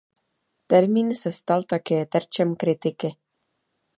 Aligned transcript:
Termín 0.71 1.09
se 1.15 1.31
stal 1.31 1.63
také 1.63 2.05
terčem 2.05 2.55
kritiky. 2.55 3.09